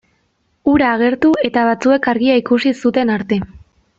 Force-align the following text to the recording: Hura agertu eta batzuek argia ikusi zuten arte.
Hura 0.71 0.87
agertu 0.93 1.33
eta 1.49 1.67
batzuek 1.69 2.09
argia 2.15 2.39
ikusi 2.45 2.75
zuten 2.87 3.15
arte. 3.19 3.41